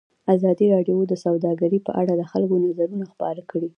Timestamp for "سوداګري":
1.25-1.79